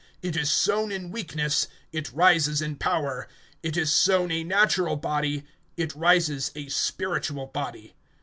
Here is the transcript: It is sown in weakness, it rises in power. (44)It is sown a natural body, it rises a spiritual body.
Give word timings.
It 0.23 0.35
is 0.35 0.49
sown 0.49 0.91
in 0.91 1.11
weakness, 1.11 1.67
it 1.91 2.11
rises 2.11 2.59
in 2.59 2.77
power. 2.77 3.27
(44)It 3.63 3.77
is 3.77 3.91
sown 3.93 4.31
a 4.31 4.43
natural 4.43 4.95
body, 4.95 5.45
it 5.77 5.93
rises 5.93 6.49
a 6.55 6.69
spiritual 6.69 7.45
body. 7.45 7.93